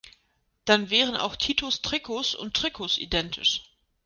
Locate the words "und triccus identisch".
2.33-3.61